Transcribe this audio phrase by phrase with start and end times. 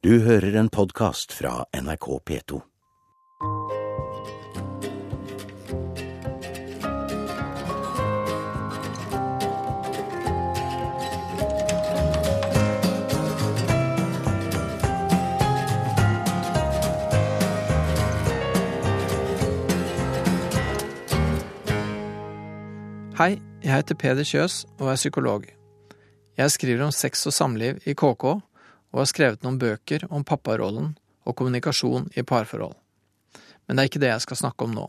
[0.00, 2.60] Du hører en podkast fra NRK P2.
[23.18, 25.44] Hei, jeg heter Peder Kjøs og er psykolog.
[26.40, 28.40] Jeg skriver om sex og samliv i KK,
[28.90, 30.94] og har skrevet noen bøker om papparollen
[31.24, 32.74] og kommunikasjon i parforhold.
[33.66, 34.86] Men det er ikke det jeg skal snakke om nå.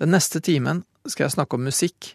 [0.00, 2.14] Den neste timen skal jeg snakke om musikk,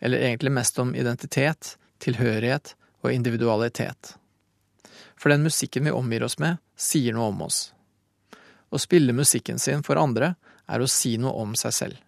[0.00, 4.14] eller egentlig mest om identitet, tilhørighet og individualitet.
[5.16, 7.68] For den musikken vi omgir oss med, sier noe om oss.
[8.70, 10.34] Å spille musikken sin for andre
[10.66, 12.00] er å si noe om seg selv.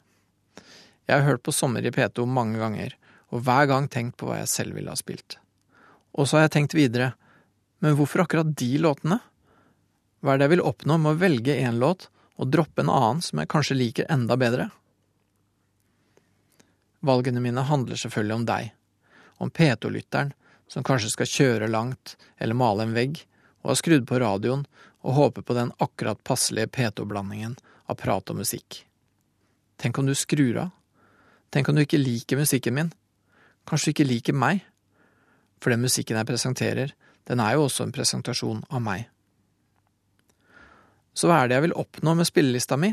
[1.07, 2.97] Jeg har hørt på Sommer i P2 mange ganger,
[3.31, 5.39] og hver gang tenkt på hva jeg selv ville ha spilt.
[6.17, 7.13] Og så har jeg tenkt videre,
[7.85, 9.19] men hvorfor akkurat de låtene?
[10.21, 12.09] Hva er det jeg vil oppnå med å velge én låt
[12.41, 14.71] og droppe en annen som jeg kanskje liker enda bedre?
[17.07, 18.73] Valgene mine handler selvfølgelig om deg,
[19.39, 20.33] om P2-lytteren
[20.67, 23.21] som kanskje skal kjøre langt eller male en vegg,
[23.63, 24.65] og har skrudd på radioen
[25.07, 27.55] og håper på den akkurat passelige P2-blandingen
[27.87, 28.83] av prat og musikk.
[29.79, 30.73] Tenk om du skrur av?
[31.55, 32.91] Tenk om du ikke liker musikken min?
[33.69, 34.65] Kanskje du ikke liker meg?
[35.63, 36.95] For den musikken jeg presenterer,
[37.27, 39.09] den er jo også en presentasjon av meg.
[41.17, 42.93] Så hva er det jeg vil oppnå med spillelista mi?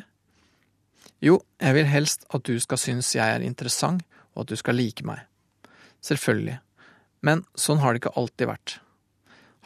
[1.23, 4.79] Jo, jeg vil helst at du skal synes jeg er interessant, og at du skal
[4.79, 5.21] like meg.
[6.03, 6.57] Selvfølgelig.
[7.23, 8.77] Men sånn har det ikke alltid vært.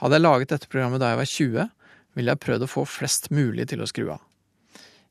[0.01, 1.69] Hadde jeg laget dette programmet da jeg var 20,
[2.17, 4.21] ville jeg prøvd å få flest mulig til å skru av.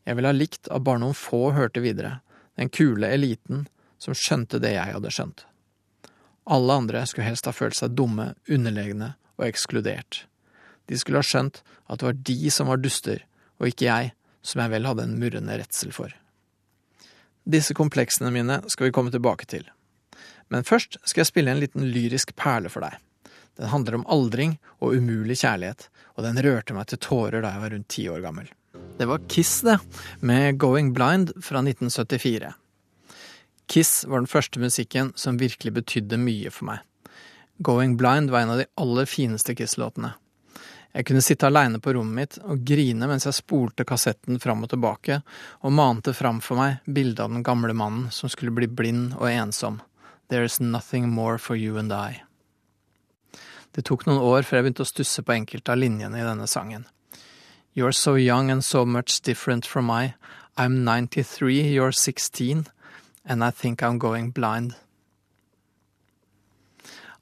[0.07, 2.21] Jeg ville ha likt at bare noen få hørte videre,
[2.59, 3.67] den kule eliten
[3.99, 5.47] som skjønte det jeg hadde skjønt.
[6.47, 10.25] Alle andre skulle helst ha følt seg dumme, underlegne og ekskludert.
[10.87, 13.23] De skulle ha skjønt at det var de som var duster,
[13.61, 14.13] og ikke jeg,
[14.47, 16.13] som jeg vel hadde en murrende redsel for.
[17.47, 19.67] Disse kompleksene mine skal vi komme tilbake til.
[20.51, 22.99] Men først skal jeg spille en liten lyrisk perle for deg.
[23.57, 27.63] Den handler om aldring og umulig kjærlighet, og den rørte meg til tårer da jeg
[27.65, 28.51] var rundt ti år gammel.
[28.99, 29.79] Det var Kiss, det,
[30.21, 32.53] med Going Blind fra 1974.
[33.67, 36.85] Kiss var den første musikken som virkelig betydde mye for meg.
[37.59, 40.13] Going Blind var en av de aller fineste Kiss-låtene.
[40.97, 44.71] Jeg kunne sitte aleine på rommet mitt og grine mens jeg spolte kassetten fram og
[44.73, 45.19] tilbake,
[45.65, 49.29] og mante fram for meg bildet av den gamle mannen som skulle bli blind og
[49.29, 49.81] ensom.
[50.29, 52.23] There's nothing more for you and I.
[53.73, 56.49] Det tok noen år før jeg begynte å stusse på enkelte av linjene i denne
[56.49, 56.87] sangen.
[57.77, 60.15] You're so young and so much different from I.
[60.57, 62.67] I'm 93, you're 16,
[63.27, 64.77] and I think I'm going blind.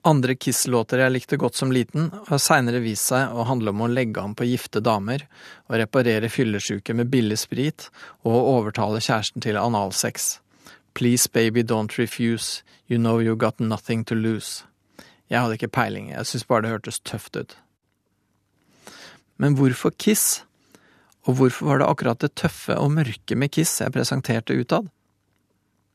[0.05, 3.89] Andre Kiss-låter jeg likte godt som liten, har seinere vist seg å handle om å
[3.89, 5.25] legge an på gifte damer,
[5.73, 7.87] å reparere fyllesyke med billig sprit
[8.21, 10.43] og å overtale kjæresten til analsex.
[10.93, 14.67] Please baby don't refuse, you know you got nothing to lose.
[15.33, 17.57] Jeg hadde ikke peiling, jeg syntes bare det hørtes tøft ut.
[19.41, 20.43] Men hvorfor Kiss?
[21.25, 24.93] Og hvorfor var det akkurat det tøffe og mørke med Kiss jeg presenterte utad?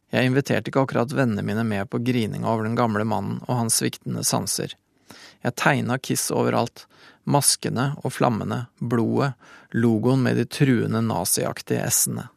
[0.10, 3.78] Jeg inviterte ikke akkurat vennene mine med på grininga over den gamle mannen og hans
[3.82, 4.74] sviktende sanser.
[5.46, 6.88] Jeg tegna Kiss overalt,
[7.30, 9.36] maskene og flammene, blodet,
[9.72, 12.28] logoen med de truende naziaktige s-ene.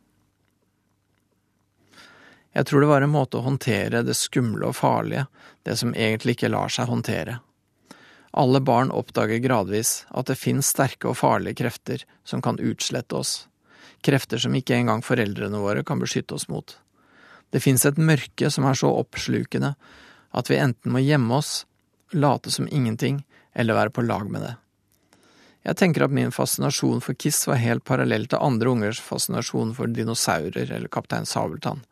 [2.53, 5.25] Jeg tror det var en måte å håndtere det skumle og farlige,
[5.65, 7.39] det som egentlig ikke lar seg håndtere.
[8.37, 13.33] Alle barn oppdager gradvis at det finnes sterke og farlige krefter som kan utslette oss,
[14.05, 16.77] krefter som ikke engang foreldrene våre kan beskytte oss mot.
[17.53, 19.75] Det fins et mørke som er så oppslukende
[20.33, 21.67] at vi enten må gjemme oss,
[22.17, 24.55] late som ingenting, eller være på lag med det.
[25.63, 29.93] Jeg tenker at min fascinasjon for Kiss var helt parallell til andre ungers fascinasjon for
[29.93, 31.85] dinosaurer eller Kaptein Sabeltann.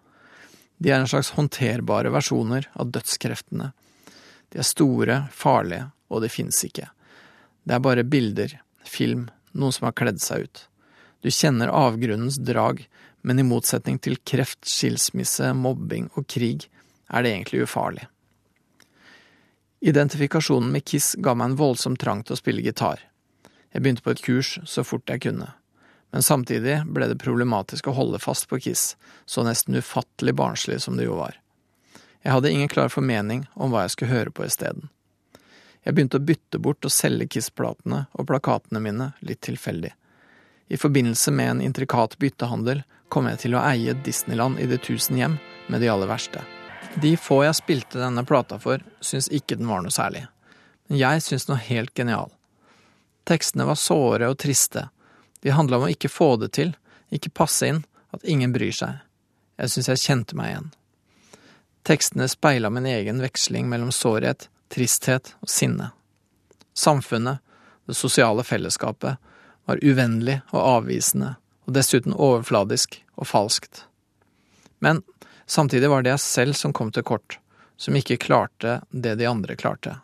[0.80, 3.70] De er en slags håndterbare versjoner av dødskreftene.
[4.50, 6.88] De er store, farlige, og de fins ikke.
[7.62, 10.64] Det er bare bilder, film, noen som har kledd seg ut.
[11.20, 12.80] Du kjenner avgrunnens drag,
[13.22, 16.66] men i motsetning til kreft, skilsmisse, mobbing og krig
[17.10, 18.06] er det egentlig ufarlig.
[19.80, 23.00] Identifikasjonen med Kiss ga meg en voldsom trang til å spille gitar.
[23.72, 25.48] Jeg begynte på et kurs så fort jeg kunne,
[26.12, 30.98] men samtidig ble det problematisk å holde fast på Kiss, så nesten ufattelig barnslig som
[30.98, 31.38] det jo var.
[32.20, 34.90] Jeg hadde ingen klar formening om hva jeg skulle høre på isteden.
[35.86, 39.94] Jeg begynte å bytte bort og selge Kiss-platene og plakatene mine litt tilfeldig.
[40.70, 45.16] I forbindelse med en intrikat byttehandel kom jeg til å eie Disneyland i det tusen
[45.18, 45.32] hjem
[45.66, 46.44] med de aller verste.
[47.02, 50.28] De få jeg spilte denne plata for, syntes ikke den var noe særlig,
[50.86, 52.30] men jeg syntes den var helt genial.
[53.26, 54.84] Tekstene var såre og triste.
[55.42, 56.70] De handla om å ikke få det til,
[57.10, 57.82] ikke passe inn,
[58.14, 59.00] at ingen bryr seg.
[59.58, 60.68] Jeg syns jeg kjente meg igjen.
[61.90, 65.90] Tekstene speila min egen veksling mellom sårhet, tristhet og sinne.
[66.78, 67.42] Samfunnet,
[67.90, 69.18] det sosiale fellesskapet,
[69.70, 71.36] var uvennlig og avvisende,
[71.66, 73.84] og dessuten overfladisk og falskt.
[74.82, 75.02] Men
[75.46, 77.38] samtidig var det jeg selv som kom til kort,
[77.78, 80.00] som ikke klarte det de andre klarte.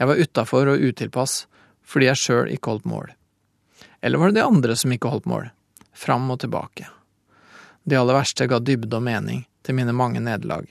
[0.00, 1.44] Jeg var utafor og utilpass
[1.84, 3.10] fordi jeg sjøl ikke holdt mål.
[4.00, 5.50] Eller var det de andre som ikke holdt mål?
[5.92, 6.86] Fram og tilbake.
[7.84, 10.64] De aller verste ga dybde og mening til mine mange nederlag.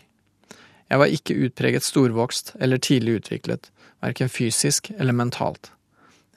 [0.89, 3.69] Jeg var ikke utpreget storvokst eller tidlig utviklet,
[4.01, 5.69] verken fysisk eller mentalt.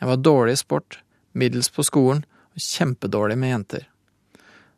[0.02, 0.98] Jeg var dårlig i sport,
[1.32, 3.87] middels på skolen og kjempedårlig med jenter.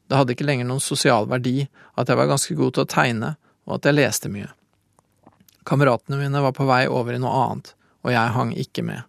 [0.08, 1.64] Det hadde ikke lenger noen sosial verdi
[1.96, 3.30] at jeg var ganske god til å tegne,
[3.64, 4.50] og at jeg leste mye.
[5.64, 7.72] Kameratene mine var på vei over i noe annet,
[8.04, 9.02] og jeg hang ikke med.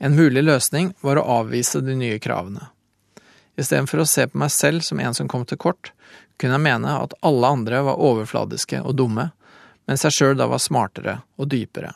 [0.00, 2.70] En mulig løsning var å avvise de nye kravene.
[3.60, 5.92] Istedenfor å se på meg selv som en som kom til kort,
[6.40, 9.28] kunne jeg mene at alle andre var overfladiske og dumme,
[9.84, 11.92] mens jeg sjøl da var smartere og dypere.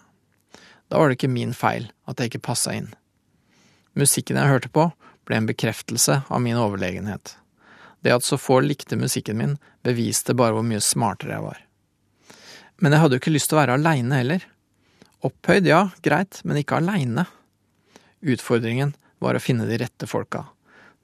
[0.92, 2.90] Da var det ikke min feil at jeg ikke passa inn.
[3.94, 4.88] Musikken jeg hørte på,
[5.24, 7.36] ble en bekreftelse av min overlegenhet.
[8.04, 9.54] Det at så få likte musikken min,
[9.86, 11.60] beviste bare hvor mye smartere jeg var.
[12.82, 14.44] Men jeg hadde jo ikke lyst til å være aleine heller.
[15.24, 17.24] Opphøyd, ja, greit, men ikke aleine.
[18.20, 18.92] Utfordringen
[19.22, 20.42] var å finne de rette folka,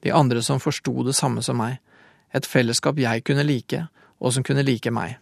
[0.05, 1.79] de andre som forsto det samme som meg,
[2.35, 3.85] et fellesskap jeg kunne like,
[4.21, 5.17] og som kunne like meg.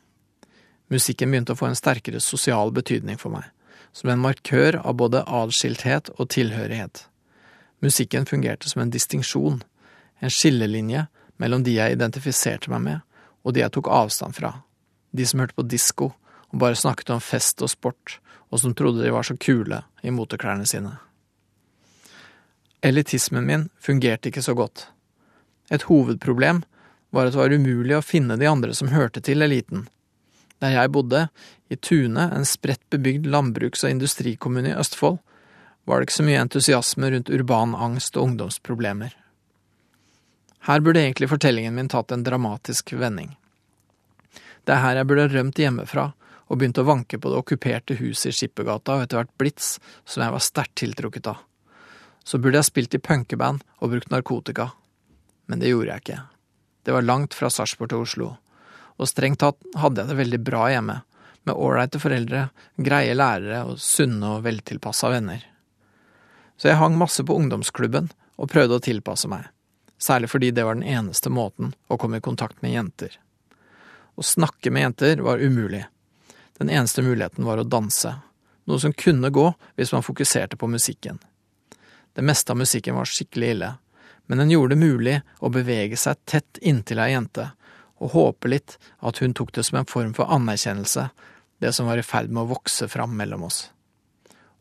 [0.89, 3.45] Musikken begynte å få en sterkere sosial betydning for meg,
[3.94, 7.06] som en markør av både adskilthet og tilhørighet.
[7.80, 9.62] Musikken fungerte som en distinksjon,
[10.20, 11.06] en skillelinje
[11.40, 13.04] mellom de jeg identifiserte meg med,
[13.44, 14.54] og de jeg tok avstand fra,
[15.16, 16.12] de som hørte på disko
[16.50, 18.18] og bare snakket om fest og sport,
[18.50, 20.98] og som trodde de var så kule i moteklærne sine.
[22.81, 24.88] Elitismen min fungerte ikke så godt.
[25.70, 26.64] Et hovedproblem
[27.14, 29.88] var at det var umulig å finne de andre som hørte til eliten.
[30.60, 31.28] Der jeg bodde,
[31.70, 35.20] i Tune, en spredt bebygd landbruks- og industrikommune i Østfold,
[35.90, 39.16] var det ikke så mye entusiasme rundt urban angst og ungdomsproblemer.
[40.68, 43.32] Her burde egentlig fortellingen min tatt en dramatisk vending.
[44.68, 46.12] Det er her jeg burde rømt hjemmefra
[46.46, 49.72] og begynt å vanke på det okkuperte huset i Skippergata og etter hvert Blitz,
[50.06, 51.42] som jeg var sterkt tiltrukket av.
[52.22, 54.70] Så burde jeg spilt i punkeband og brukt narkotika.
[55.50, 56.22] Men det gjorde jeg ikke.
[56.86, 58.34] Det var langt fra Sarpsborg til Oslo,
[59.02, 61.02] og strengt tatt hadde jeg det veldig bra hjemme,
[61.48, 65.42] med ålreite foreldre, greie lærere og sunne og veltilpassa venner.
[66.60, 69.46] Så jeg hang masse på ungdomsklubben og prøvde å tilpasse meg,
[69.96, 73.16] særlig fordi det var den eneste måten å komme i kontakt med jenter.
[74.20, 75.86] Å snakke med jenter var umulig.
[76.60, 78.18] Den eneste muligheten var å danse,
[78.68, 79.46] noe som kunne gå
[79.80, 81.22] hvis man fokuserte på musikken.
[82.14, 83.72] Det meste av musikken var skikkelig ille,
[84.28, 87.48] men den gjorde det mulig å bevege seg tett inntil ei jente,
[88.04, 91.08] og håpe litt at hun tok det som en form for anerkjennelse,
[91.64, 93.70] det som var i ferd med å vokse fram mellom oss.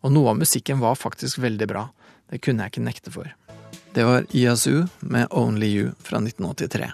[0.04, 1.88] Og noe av musikken var faktisk veldig bra,
[2.30, 3.30] det kunne jeg ikke nekte for.
[3.94, 6.90] Det var Iazoo med Only You fra 1983.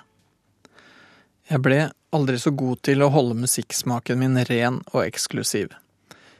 [1.51, 1.81] Jeg ble
[2.15, 5.75] aldri så god til å holde musikksmaken min ren og eksklusiv.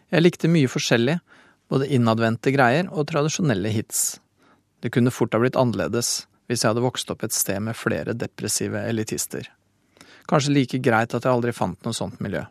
[0.09, 1.19] Jeg likte mye forskjellig,
[1.69, 4.21] både innadvendte greier og tradisjonelle hits.
[4.81, 8.15] Det kunne fort ha blitt annerledes hvis jeg hadde vokst opp et sted med flere
[8.17, 9.49] depressive elitister.
[10.29, 12.45] Kanskje like greit at jeg aldri fant noe sånt miljø.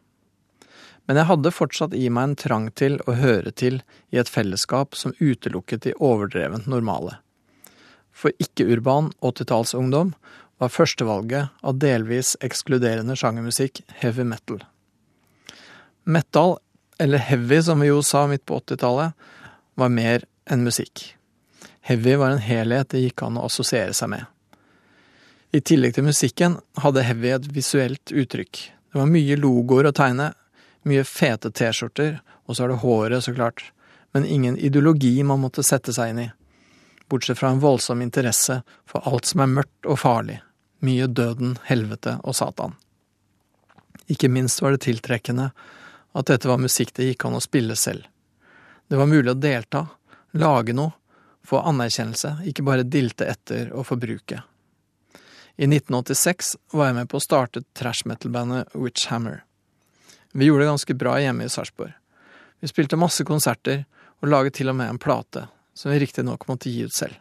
[1.07, 3.81] Men jeg hadde fortsatt i meg en trang til å høre til
[4.13, 7.17] i et fellesskap som utelukket de overdrevent normale.
[8.13, 10.13] For ikke-urban åttitallsungdom
[10.61, 14.61] var førstevalget av delvis ekskluderende sjangermusikk heavy metal.
[16.03, 16.57] Metal,
[16.99, 19.11] eller heavy som vi jo sa midt på åttitallet,
[19.75, 21.15] var mer enn musikk.
[21.83, 24.29] Heavy var en helhet det gikk an å assosiere seg med.
[25.53, 28.61] I tillegg til musikken hadde heavy et visuelt uttrykk.
[28.93, 30.31] Det var mye logoer å tegne,
[30.89, 33.65] mye fete T-skjorter, og så er det håret, så klart,
[34.13, 36.31] men ingen ideologi man måtte sette seg inn i
[37.13, 40.39] bortsett fra en voldsom interesse for alt som er mørkt og farlig,
[40.81, 42.73] mye døden, helvete og Satan.
[44.09, 45.51] Ikke minst var det tiltrekkende
[46.13, 48.07] at dette var musikk det gikk an å spille selv.
[48.89, 49.85] Det var mulig å delta,
[50.33, 50.95] lage noe,
[51.45, 54.41] få anerkjennelse, ikke bare dilte etter og forbruke.
[55.53, 59.43] I 1986 var jeg med på å starte trash metal-bandet Witchhammer.
[60.33, 61.93] Vi gjorde det ganske bra hjemme i Sarpsborg.
[62.59, 63.83] Vi spilte masse konserter
[64.23, 65.45] og laget til og med en plate
[65.77, 67.13] som vi riktignok måtte gi ut selv.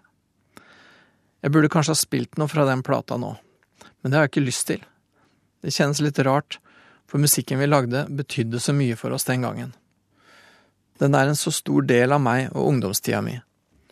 [1.42, 3.34] Jeg burde kanskje ha spilt noe fra den plata nå,
[4.00, 4.84] men det har jeg ikke lyst til.
[5.60, 6.58] Det kjennes litt rart,
[7.10, 9.74] for musikken vi lagde betydde så mye for oss den gangen.
[11.02, 13.34] Den er en så stor del av meg og ungdomstida mi.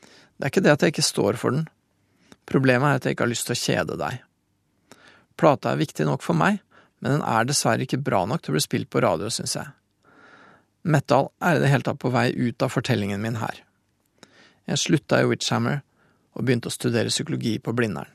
[0.00, 1.66] Det er ikke det at jeg ikke står for den.
[2.48, 4.22] Problemet er at jeg ikke har lyst til å kjede deg.
[5.36, 6.62] Plata er viktig nok for meg,
[7.00, 9.72] men den er dessverre ikke bra nok til å bli spilt på radio, syns jeg.
[10.82, 13.62] Metal er i det hele tatt på vei ut av fortellingen min her.
[14.68, 15.82] Jeg slutta i Witchhammer
[16.36, 18.12] og begynte å studere psykologi på Blindern,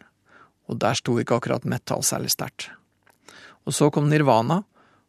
[0.70, 2.70] og der sto ikke akkurat metal særlig sterkt.
[3.66, 4.62] Og så kom Nirvana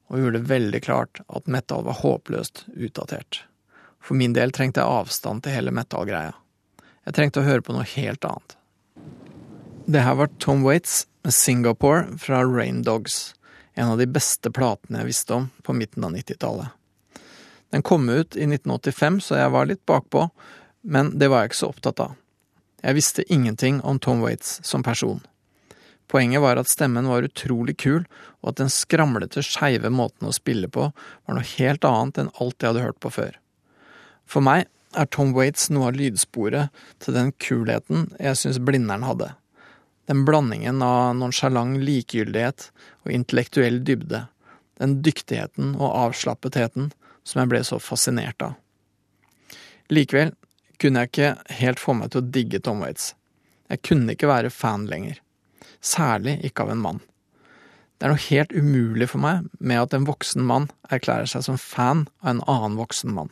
[0.06, 3.44] og gjorde det veldig klart at metal var håpløst utdatert.
[4.00, 6.34] For min del trengte jeg avstand til hele metal-greia.
[7.06, 8.56] Jeg trengte å høre på noe helt annet.
[9.86, 13.35] Det her var Tom Waits med Singapore fra Rain Dogs,
[13.76, 16.72] en av de beste platene jeg visste om på midten av 90-tallet.
[17.74, 20.28] Den kom ut i 1985, så jeg var litt bakpå,
[20.86, 22.14] men det var jeg ikke så opptatt av.
[22.80, 25.20] Jeg visste ingenting om Tom Waits som person.
[26.08, 28.06] Poenget var at stemmen var utrolig kul,
[28.40, 32.62] og at den skramlete, skeive måten å spille på var noe helt annet enn alt
[32.62, 33.36] jeg hadde hørt på før.
[34.24, 39.34] For meg er Tom Waits noe av lydsporet til den kulheten jeg syns Blindern hadde.
[40.06, 42.70] Den blandingen av nonsjalant likegyldighet
[43.04, 44.26] og intellektuell dybde,
[44.78, 46.92] den dyktigheten og avslappetheten
[47.26, 48.54] som jeg ble så fascinert av.
[49.90, 50.34] Likevel
[50.78, 53.14] kunne jeg ikke helt få meg til å digge Tom Waits.
[53.70, 55.18] Jeg kunne ikke være fan lenger
[55.86, 57.00] særlig ikke av en mann.
[57.96, 61.60] Det er noe helt umulig for meg med at en voksen mann erklærer seg som
[61.60, 63.30] fan av en annen voksen mann.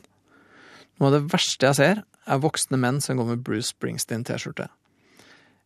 [0.97, 4.71] Noe av det verste jeg ser, er voksne menn som går med Bruce Springsteen-T-skjorte.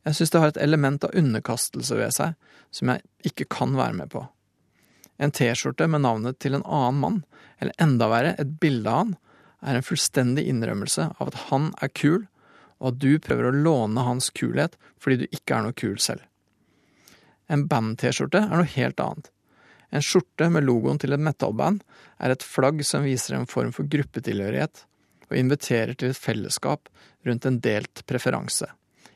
[0.09, 2.33] Jeg synes det har et element av underkastelse ved seg
[2.73, 4.23] som jeg ikke kan være med på.
[5.21, 7.19] En T-skjorte med navnet til en annen mann,
[7.59, 9.15] eller enda verre, et bilde av han,
[9.61, 12.23] er en fullstendig innrømmelse av at han er kul,
[12.79, 16.23] og at du prøver å låne hans kulhet fordi du ikke er noe kul selv.
[17.51, 19.29] En band-T-skjorte er noe helt annet.
[19.93, 21.83] En skjorte med logoen til et metallband
[22.21, 24.85] er et flagg som viser en form for gruppetilhørighet,
[25.29, 26.89] og inviterer til et fellesskap
[27.27, 28.65] rundt en delt preferanse,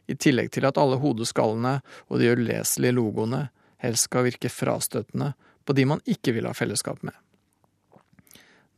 [0.07, 1.77] i tillegg til at alle hodeskallene
[2.09, 3.47] og de uleselige logoene
[3.83, 5.33] helst skal virke frastøtende
[5.63, 7.15] på de man ikke vil ha fellesskap med.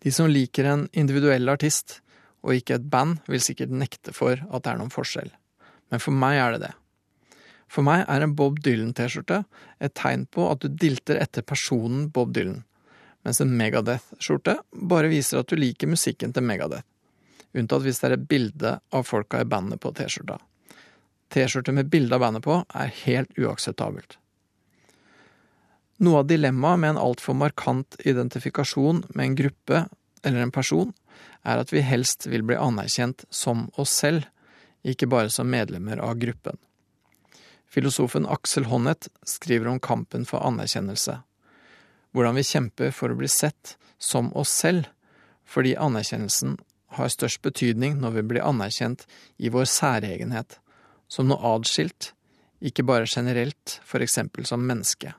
[0.06, 2.00] De som liker en individuell artist
[2.46, 5.32] og ikke et band, vil sikkert nekte for at det er noen forskjell,
[5.90, 6.74] men for meg er det det.
[7.66, 9.42] For meg er en Bob Dylan-T-skjorte
[9.82, 12.62] et tegn på at du dilter etter personen Bob Dylan,
[13.26, 14.60] mens en Megadeth-skjorte
[14.94, 16.86] bare viser at du liker musikken til Megadeth,
[17.58, 20.38] unntatt hvis det er et bilde av folka i bandet på T-skjorta.
[21.36, 24.18] T-skjorte med bilde av bandet på er helt uakseptabelt.
[26.04, 29.86] Noe av dilemmaet med en altfor markant identifikasjon med en gruppe
[30.24, 30.94] eller en person,
[31.46, 34.26] er at vi helst vil bli anerkjent som oss selv,
[34.84, 36.58] ikke bare som medlemmer av gruppen.
[37.72, 41.20] Filosofen Aksel Honneth skriver om kampen for anerkjennelse.
[42.16, 44.88] Hvordan vi kjemper for å bli sett som oss selv,
[45.46, 46.58] fordi anerkjennelsen
[46.96, 49.04] har størst betydning når vi blir anerkjent
[49.38, 50.60] i vår særegenhet,
[51.08, 52.14] som noe adskilt,
[52.66, 55.14] ikke bare generelt, for eksempel som menneske.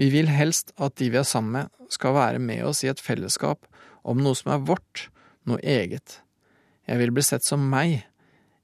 [0.00, 3.02] Vi vil helst at de vi er sammen med, skal være med oss i et
[3.02, 3.66] fellesskap
[4.08, 5.08] om noe som er vårt,
[5.44, 6.20] noe eget.
[6.88, 8.00] Jeg vil bli sett som meg,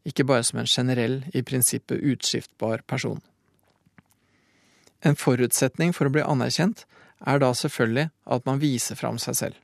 [0.08, 3.20] ikke bare som en generell, i prinsippet utskiftbar person.
[5.04, 6.86] En forutsetning for å bli anerkjent
[7.26, 9.58] er da selvfølgelig at man viser fram seg selv.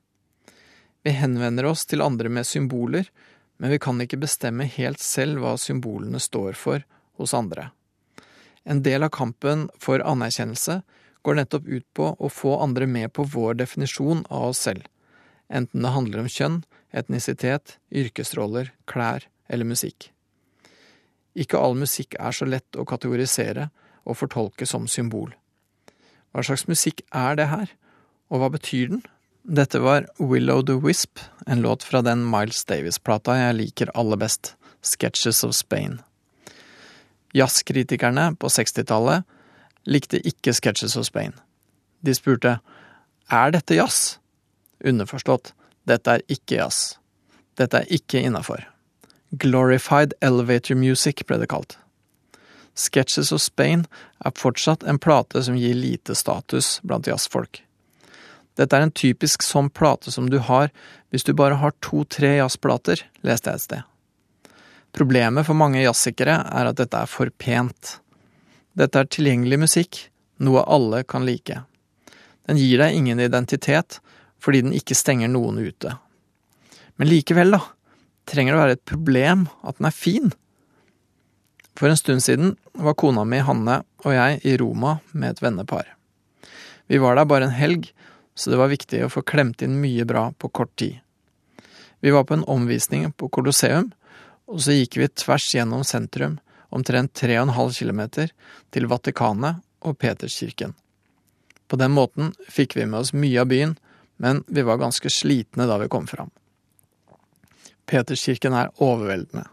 [1.05, 3.09] Vi henvender oss til andre med symboler,
[3.59, 6.85] men vi kan ikke bestemme helt selv hva symbolene står for
[7.21, 7.71] hos andre.
[8.65, 10.81] En del av kampen for anerkjennelse
[11.25, 14.85] går nettopp ut på å få andre med på vår definisjon av oss selv,
[15.49, 16.63] enten det handler om kjønn,
[16.95, 20.11] etnisitet, yrkesroller, klær eller musikk.
[21.35, 23.69] Ikke all musikk er så lett å kategorisere
[24.05, 25.33] og fortolke som symbol.
[26.33, 27.73] Hva slags musikk er det her,
[28.31, 29.03] og hva betyr den?
[29.47, 34.55] Dette var Willow the Wisp, en låt fra den Miles Davis-plata jeg liker aller best,
[34.81, 35.99] Sketches of Spain.
[37.37, 39.27] Jazzkritikerne på 60-tallet
[39.85, 41.37] likte ikke Sketches of Spain.
[42.01, 42.55] De spurte
[43.29, 44.17] er dette jazz?
[44.81, 45.53] Underforstått,
[45.85, 46.97] dette er ikke jazz.
[47.61, 48.65] Dette er ikke innafor.
[49.29, 51.77] Glorified Elevator Music ble det kalt.
[52.73, 53.85] Sketches of Spain
[54.25, 57.61] er fortsatt en plate som gir lite status blant jazzfolk.
[58.59, 60.71] Dette er en typisk sånn plate som du har
[61.11, 63.83] hvis du bare har to–tre jazzplater, leste jeg et sted.
[64.95, 67.97] Problemet for mange jazzsikere er at dette er for pent.
[68.79, 69.99] Dette er tilgjengelig musikk,
[70.39, 71.65] noe alle kan like.
[72.47, 73.99] Den gir deg ingen identitet,
[74.39, 75.97] fordi den ikke stenger noen ute.
[77.01, 77.63] Men likevel, da,
[78.31, 80.33] trenger det være et problem at den er fin.
[81.75, 85.89] For en stund siden var kona mi Hanne og jeg i Roma med et vennepar.
[86.87, 87.89] Vi var der bare en helg,
[88.35, 91.01] så det var viktig å få klemt inn mye bra på kort tid.
[92.05, 93.93] Vi var på en omvisning på Colosseum,
[94.47, 96.39] og så gikk vi tvers gjennom sentrum,
[96.75, 98.33] omtrent tre og en halv kilometer,
[98.75, 100.75] til Vatikanet og Peterskirken.
[101.69, 103.77] På den måten fikk vi med oss mye av byen,
[104.17, 106.31] men vi var ganske slitne da vi kom fram.
[107.87, 109.47] Peterskirken er overveldende.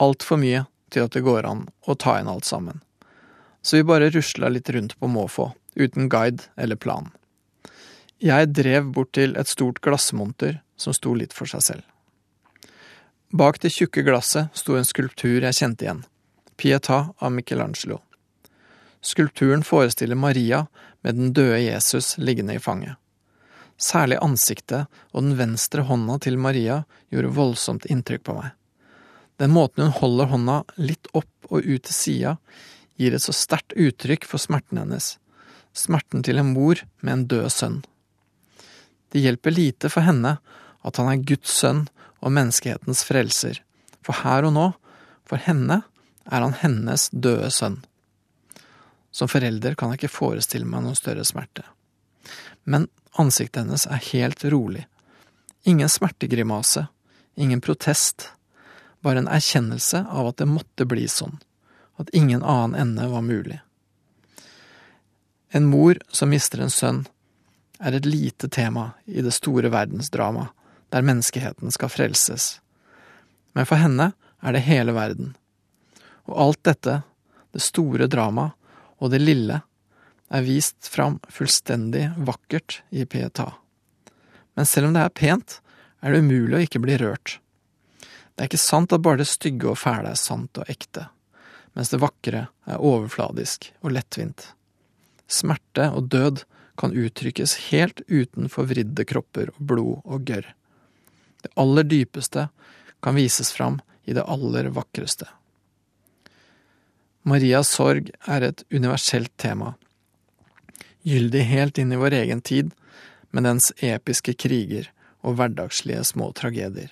[0.00, 2.80] Altfor mye til at det går an å ta inn alt sammen.
[3.62, 7.10] Så vi bare rusla litt rundt på måfå, uten guide eller plan.
[8.22, 11.82] Jeg drev bort til et stort glassmonter som sto litt for seg selv.
[13.34, 16.04] Bak det tjukke glasset sto en skulptur jeg kjente igjen,
[16.54, 17.98] Pieta av Michelangelo.
[19.02, 20.68] Skulpturen forestiller Maria
[21.02, 22.94] med den døde Jesus liggende i fanget.
[23.74, 28.52] Særlig ansiktet og den venstre hånda til Maria gjorde voldsomt inntrykk på meg.
[29.42, 32.36] Den måten hun holder hånda litt opp og ut til sida,
[32.94, 35.16] gir et så sterkt uttrykk for smerten hennes,
[35.74, 37.82] smerten til en mor med en død sønn.
[39.12, 40.38] Det hjelper lite for henne
[40.82, 41.84] at han er Guds sønn
[42.22, 43.60] og menneskehetens frelser,
[44.02, 44.68] for her og nå,
[45.28, 45.82] for henne,
[46.24, 47.80] er han hennes døde sønn.
[49.12, 51.64] Som forelder kan jeg ikke forestille meg noen større smerte.
[52.64, 52.88] Men
[53.20, 54.86] ansiktet hennes er helt rolig.
[55.68, 56.86] Ingen smertegrimase,
[57.34, 58.30] ingen protest,
[59.02, 61.36] bare en erkjennelse av at det måtte bli sånn,
[62.00, 63.60] at ingen annen ende var mulig.
[65.52, 67.02] En mor som mister en sønn,
[67.82, 70.54] er et lite tema i det store verdensdramaet
[70.92, 72.60] der menneskeheten skal frelses.
[73.56, 74.12] Men for henne
[74.42, 75.32] er det hele verden.
[76.28, 77.00] Og alt dette,
[77.52, 78.52] det store dramaet
[79.02, 79.62] og det lille,
[80.32, 83.50] er vist fram fullstendig vakkert i Pieta.
[84.54, 85.58] Men selv om det er pent,
[86.00, 87.38] er det umulig å ikke bli rørt.
[88.32, 91.08] Det er ikke sant at bare det stygge og fæle er sant og ekte,
[91.76, 94.46] mens det vakre er overfladisk og lettvint.
[95.28, 96.44] Smerte og død
[96.78, 100.46] kan uttrykkes helt uten forvridde kropper og blod og gørr.
[101.42, 102.48] Det aller dypeste
[103.02, 105.28] kan vises fram i det aller vakreste.
[107.22, 109.74] Marias sorg er et universelt tema,
[111.06, 112.72] gyldig helt inn i vår egen tid,
[113.32, 114.90] med dens episke kriger
[115.22, 116.90] og hverdagslige små tragedier.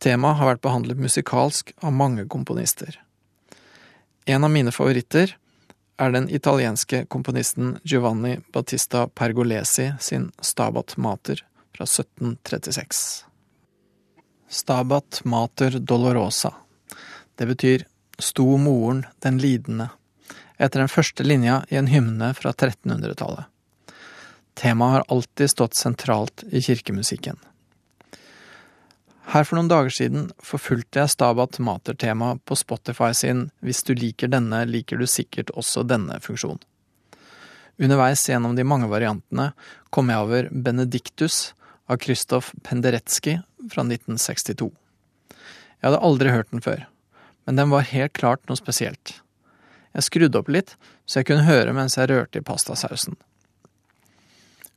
[0.00, 2.98] Temaet har vært behandlet musikalsk av mange komponister.
[4.26, 5.36] En av mine favoritter
[6.00, 11.44] er den italienske komponisten Giovanni Battista Pergolesi sin Stabat Mater
[11.76, 13.24] fra 1736.
[14.48, 16.54] Stabat Mater Dolorosa.
[17.36, 17.84] Det betyr
[18.18, 19.90] sto moren den lidende,
[20.56, 23.44] etter den første linja i en hymne fra 1300-tallet.
[24.54, 27.36] Temaet har alltid stått sentralt i kirkemusikken.
[29.30, 34.30] Her for noen dager siden forfulgte jeg Stabat Mater-temaet på Spotify sin Hvis du liker
[34.32, 36.58] denne, liker du sikkert også denne funksjon.
[37.78, 39.52] Underveis gjennom de mange variantene
[39.94, 41.52] kom jeg over Benedictus
[41.86, 43.36] av Christoph Penderecki
[43.70, 44.68] fra 1962.
[45.30, 46.82] Jeg hadde aldri hørt den før,
[47.46, 49.20] men den var helt klart noe spesielt.
[49.94, 50.74] Jeg skrudde opp litt,
[51.06, 53.14] så jeg kunne høre mens jeg rørte i pastasausen.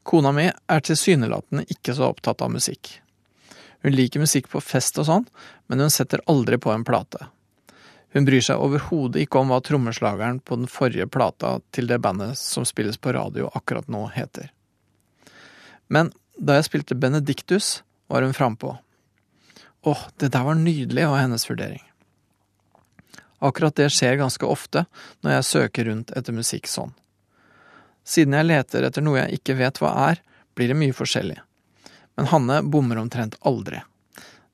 [0.06, 3.00] Kona mi er tilsynelatende ikke så opptatt av musikk.
[3.84, 5.26] Hun liker musikk på fest og sånn,
[5.68, 7.28] men hun setter aldri på en plate.
[8.14, 12.38] Hun bryr seg overhodet ikke om hva trommeslageren på den forrige plata til det bandet
[12.40, 14.52] som spilles på radio akkurat nå, heter.
[15.92, 18.78] Men da jeg spilte Benedictus, var hun frampå.
[19.84, 21.82] Åh, det der var nydelig, var hennes vurdering.
[23.44, 24.86] Akkurat det skjer ganske ofte
[25.26, 26.94] når jeg søker rundt etter musikk sånn.
[28.08, 30.22] Siden jeg leter etter noe jeg ikke vet hva er,
[30.56, 31.42] blir det mye forskjellig.
[32.16, 33.82] Men Hanne bommer omtrent aldri.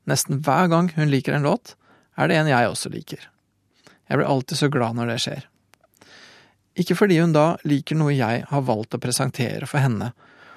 [0.10, 1.76] Nesten hver gang hun liker en låt,
[2.15, 3.28] er det en jeg også liker.
[4.10, 5.45] Jeg blir alltid så glad når det skjer.
[6.80, 10.13] Ikke fordi hun da liker noe jeg har valgt å presentere for henne,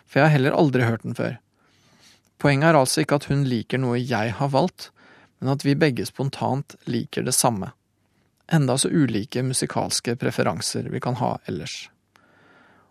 [0.07, 1.37] for jeg har heller aldri hørt den før.
[2.43, 4.91] Poenget er altså ikke at hun liker noe jeg har valgt,
[5.43, 7.73] men at vi begge spontant liker det samme
[8.53, 11.91] enda så ulike musikalske preferanser vi kan ha ellers.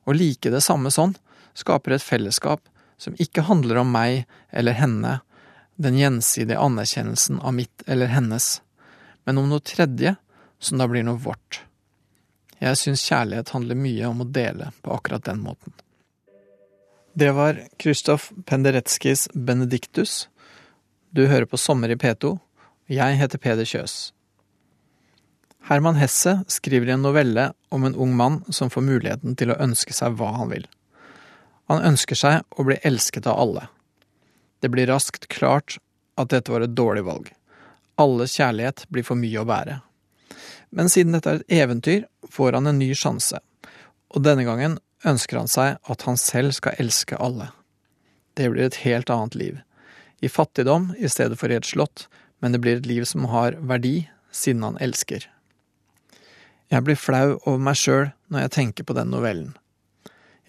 [0.04, 1.14] Å like det samme sånn
[1.54, 2.64] skaper et fellesskap
[3.02, 5.20] som ikke handler om meg eller henne,
[5.82, 8.60] den gjensidige anerkjennelsen av mitt eller hennes,
[9.26, 10.16] men om noe tredje
[10.62, 11.64] som da blir noe vårt.
[12.62, 15.74] Jeg syns kjærlighet handler mye om å dele på akkurat den måten.
[17.18, 20.30] Det var Kristoff Pendereckis Benedictus.
[21.10, 22.38] Du hører på Sommer i P2.
[22.92, 24.12] Jeg heter Peder Kjøs.
[25.68, 29.60] Herman Hesse skriver i en novelle om en ung mann som får muligheten til å
[29.62, 30.70] ønske seg hva han vil.
[31.72, 33.70] Han ønsker seg å bli elsket av alle.
[34.60, 35.78] Det blir raskt klart
[36.20, 37.30] at dette var et dårlig valg.
[37.96, 39.78] Alles kjærlighet blir for mye å bære.
[40.76, 43.40] Men siden dette er et eventyr, får han en ny sjanse,
[44.12, 47.50] og denne gangen ønsker han seg at han selv skal elske alle.
[48.36, 49.64] Det blir et helt annet liv.
[50.20, 52.10] I fattigdom i stedet for i et slott,
[52.44, 55.24] men det blir et liv som har verdi, siden han elsker.
[56.72, 59.56] Jeg blir flau over meg sjøl når jeg tenker på den novellen.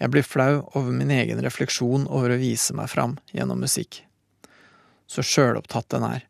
[0.03, 4.01] Jeg blir flau over min egen refleksjon over å vise meg fram gjennom musikk.
[5.07, 6.25] Så sjølopptatt den er.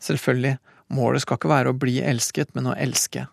[0.00, 0.56] Selvfølgelig,
[0.88, 3.26] målet skal ikke være å bli elsket, men å elske.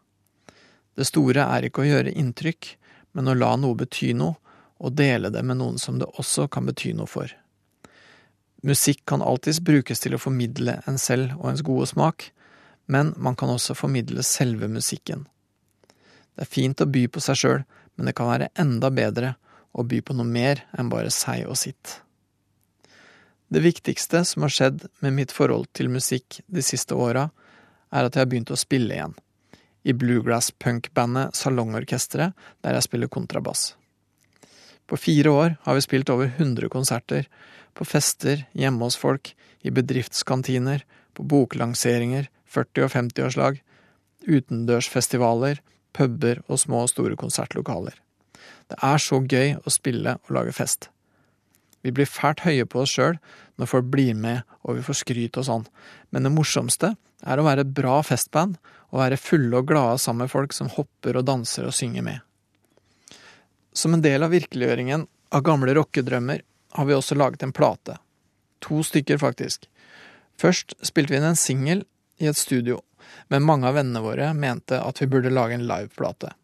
[0.99, 2.67] Det store er ikke å gjøre inntrykk,
[3.15, 4.35] men å la noe bety noe,
[4.81, 7.31] og dele det med noen som det også kan bety noe for.
[8.67, 12.27] Musikk kan alltids brukes til å formidle en selv og ens gode smak,
[12.91, 15.23] men man kan også formidle selve musikken.
[16.35, 17.63] Det er fint å by på seg sjøl,
[17.95, 19.35] men det kan være enda bedre
[19.71, 21.99] å by på noe mer enn bare seg og sitt.
[23.51, 27.29] Det viktigste som har skjedd med mitt forhold til musikk de siste åra,
[27.91, 29.15] er at jeg har begynt å spille igjen,
[29.83, 32.31] i bluegrass-punkbandet Salongorkesteret,
[32.63, 33.73] der jeg spiller kontrabass.
[34.87, 37.27] På fire år har vi spilt over 100 konserter,
[37.75, 43.59] på fester, hjemme hos folk, i bedriftskantiner, på boklanseringer, 40- og 50-årslag,
[44.27, 45.61] utendørsfestivaler,
[45.95, 47.95] puber og små og store konsertlokaler.
[48.71, 50.87] Det er så gøy å spille og lage fest.
[51.83, 53.17] Vi blir fælt høye på oss sjøl
[53.59, 55.65] når folk blir med og vi får skryt og sånn,
[56.13, 58.55] men det morsomste er å være et bra festband
[58.91, 62.19] og være fulle og glade sammen med folk som hopper og danser og synger med.
[63.73, 66.43] Som en del av virkeliggjøringen av gamle rockedrømmer
[66.77, 67.97] har vi også laget en plate.
[68.63, 69.67] To stykker, faktisk.
[70.39, 71.83] Først spilte vi inn en singel
[72.21, 72.81] i et studio,
[73.27, 76.35] men mange av vennene våre mente at vi burde lage en liveplate.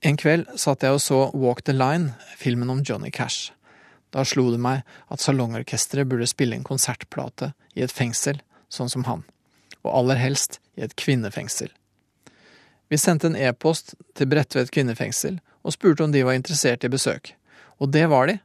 [0.00, 3.50] En kveld satt jeg og så Walk the Line, filmen om Johnny Cash.
[4.14, 8.38] Da slo det meg at Salongorkesteret burde spille en konsertplate i et fengsel,
[8.70, 9.24] sånn som han,
[9.82, 11.72] og aller helst i et kvinnefengsel.
[12.88, 17.34] Vi sendte en e-post til Bredtvet kvinnefengsel og spurte om de var interessert i besøk,
[17.82, 18.38] og det var de.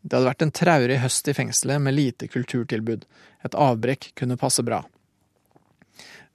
[0.00, 3.04] Det hadde vært en traurig høst i fengselet med lite kulturtilbud,
[3.44, 4.80] et avbrekk kunne passe bra.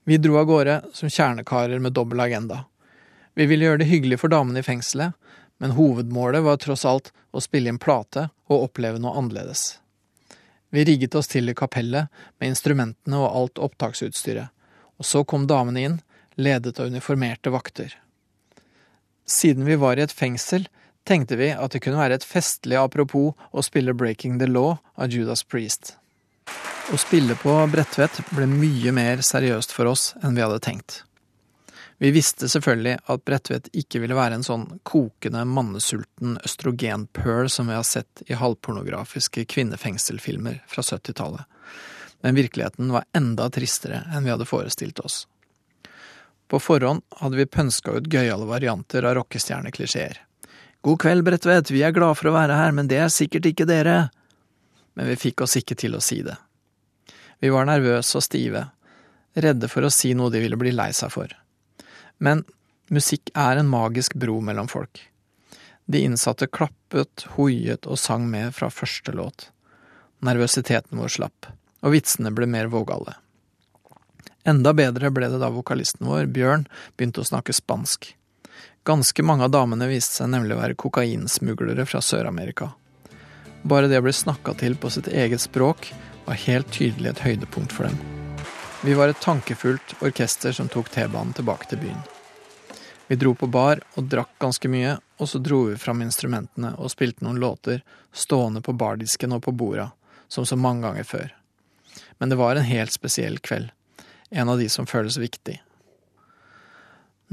[0.05, 2.67] Vi dro av gårde som kjernekarer med dobbel agenda.
[3.35, 5.13] Vi ville gjøre det hyggelig for damene i fengselet,
[5.59, 9.79] men hovedmålet var tross alt å spille inn plate og oppleve noe annerledes.
[10.69, 14.49] Vi rigget oss til i kapellet med instrumentene og alt opptaksutstyret,
[14.99, 15.97] og så kom damene inn,
[16.39, 17.95] ledet av uniformerte vakter.
[19.29, 20.67] Siden vi var i et fengsel,
[21.03, 25.11] tenkte vi at det kunne være et festlig apropos å spille Breaking the Law av
[25.13, 25.95] Judas Priest.
[26.89, 31.03] Å spille på Bredtvet ble mye mer seriøst for oss enn vi hadde tenkt.
[31.99, 37.75] Vi visste selvfølgelig at Bredtvet ikke ville være en sånn kokende, mannesulten østrogenpøl som vi
[37.75, 41.43] har sett i halvpornografiske kvinnefengselfilmer fra 70-tallet,
[42.23, 45.25] men virkeligheten var enda tristere enn vi hadde forestilt oss.
[46.47, 50.23] På forhånd hadde vi pønska ut gøyale varianter av rockestjerneklisjeer.
[50.81, 53.67] God kveld, Bredtvet, vi er glade for å være her, men det er sikkert ikke
[53.67, 53.97] dere.
[54.95, 56.39] Men vi fikk oss ikke til å si det.
[57.43, 58.63] Vi var nervøse og stive,
[59.35, 61.35] redde for å si noe de ville bli lei seg for.
[62.19, 62.43] Men
[62.91, 65.01] musikk er en magisk bro mellom folk.
[65.89, 69.47] De innsatte klappet, hoiet og sang med fra første låt.
[70.21, 71.49] Nervøsiteten vår slapp,
[71.81, 73.15] og vitsene ble mer vågale.
[74.47, 78.11] Enda bedre ble det da vokalisten vår, Bjørn, begynte å snakke spansk.
[78.87, 82.71] Ganske mange av damene viste seg nemlig å være kokainsmuglere fra Sør-Amerika.
[83.63, 85.91] Bare det å bli snakka til på sitt eget språk
[86.25, 88.18] var helt tydelig et høydepunkt for dem.
[88.81, 91.99] Vi var et tankefullt orkester som tok T-banen tilbake til byen.
[93.07, 96.91] Vi dro på bar og drakk ganske mye, og så dro vi fram instrumentene og
[96.93, 97.81] spilte noen låter
[98.15, 99.89] stående på bardisken og på borda,
[100.31, 101.35] som så mange ganger før.
[102.19, 103.73] Men det var en helt spesiell kveld,
[104.29, 105.57] en av de som føles viktig.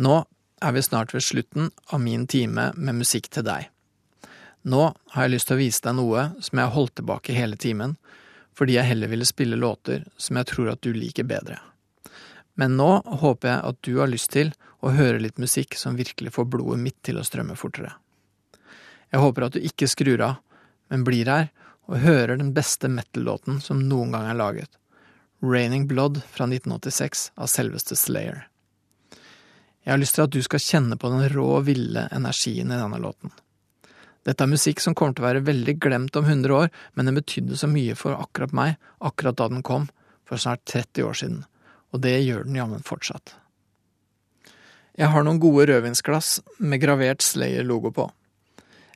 [0.02, 0.24] Nå
[0.58, 3.70] er vi snart ved slutten av min time med musikk til deg.
[4.66, 4.82] Nå
[5.14, 7.94] har jeg lyst til å vise deg noe som jeg har holdt tilbake hele timen,
[8.56, 11.58] fordi jeg heller ville spille låter som jeg tror at du liker bedre.
[12.56, 16.32] Men nå håper jeg at du har lyst til å høre litt musikk som virkelig
[16.32, 17.92] får blodet mitt til å strømme fortere.
[19.12, 20.40] Jeg håper at du ikke skrur av,
[20.88, 21.50] men blir her
[21.86, 24.70] og hører den beste metal-låten som noen gang er laget,
[25.44, 28.46] Raining Blood fra 1986 av selveste Slayer.
[29.84, 32.98] Jeg har lyst til at du skal kjenne på den rå, ville energien i denne
[32.98, 33.30] låten.
[34.26, 37.18] Dette er musikk som kommer til å være veldig glemt om 100 år, men den
[37.18, 39.86] betydde så mye for akkurat meg, akkurat da den kom,
[40.26, 41.42] for snart 30 år siden,
[41.94, 43.36] og det gjør den jammen fortsatt.
[44.96, 48.08] Jeg har noen gode rødvinsglass med gravert Slayer-logo på.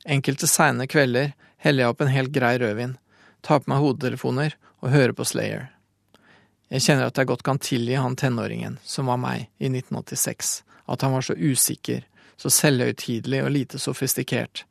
[0.08, 2.96] Enkelte seine kvelder heller jeg opp en helt grei rødvin,
[3.44, 5.68] tar på meg hodetelefoner og hører på Slayer.
[6.70, 11.04] Jeg kjenner at jeg godt kan tilgi han tenåringen, som var meg, i 1986, at
[11.04, 12.02] han var så usikker,
[12.40, 14.64] så selvhøytidelig og lite sofistikert,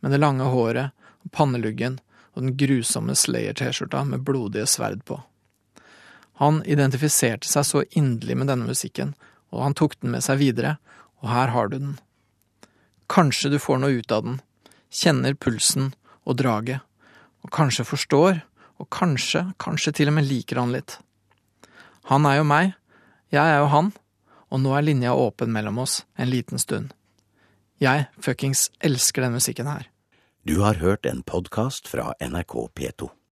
[0.00, 1.98] med det lange håret og panneluggen
[2.34, 5.20] og den grusomme Slayer-T-skjorta med blodige sverd på.
[6.38, 9.16] Han identifiserte seg så inderlig med denne musikken,
[9.50, 10.76] og han tok den med seg videre,
[11.18, 11.96] og her har du den.
[13.10, 14.36] Kanskje du får noe ut av den,
[14.92, 16.84] kjenner pulsen og draget,
[17.42, 18.42] og kanskje forstår,
[18.78, 21.00] og kanskje, kanskje til og med liker han litt.
[22.12, 22.76] Han er jo meg,
[23.34, 23.90] jeg er jo han,
[24.48, 26.94] og nå er linja åpen mellom oss en liten stund.
[27.78, 29.86] Jeg fuckings elsker den musikken her.
[30.42, 33.10] Du har hørt en podkast fra NRK P2.